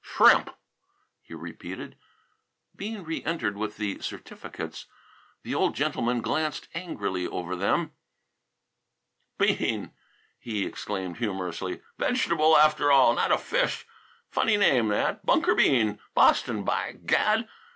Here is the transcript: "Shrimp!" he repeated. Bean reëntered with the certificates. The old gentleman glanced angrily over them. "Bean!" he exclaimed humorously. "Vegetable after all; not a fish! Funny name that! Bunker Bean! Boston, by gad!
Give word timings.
"Shrimp!" 0.03 0.49
he 1.21 1.35
repeated. 1.35 1.95
Bean 2.75 3.05
reëntered 3.05 3.53
with 3.53 3.77
the 3.77 3.99
certificates. 4.01 4.87
The 5.43 5.53
old 5.53 5.75
gentleman 5.75 6.21
glanced 6.23 6.69
angrily 6.73 7.27
over 7.27 7.55
them. 7.55 7.91
"Bean!" 9.37 9.91
he 10.39 10.65
exclaimed 10.65 11.17
humorously. 11.17 11.83
"Vegetable 11.99 12.57
after 12.57 12.91
all; 12.91 13.13
not 13.13 13.31
a 13.31 13.37
fish! 13.37 13.85
Funny 14.31 14.57
name 14.57 14.87
that! 14.87 15.23
Bunker 15.23 15.53
Bean! 15.53 15.99
Boston, 16.15 16.63
by 16.63 16.93
gad! 17.05 17.47